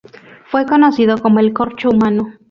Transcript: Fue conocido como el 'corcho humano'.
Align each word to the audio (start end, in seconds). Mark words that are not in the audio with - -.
Fue 0.45 0.65
conocido 0.65 1.19
como 1.19 1.37
el 1.41 1.53
'corcho 1.53 1.89
humano'. 1.91 2.33